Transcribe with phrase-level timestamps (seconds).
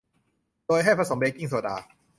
[0.65, 1.75] โดยให้ผสมเบกกิ้งโซดา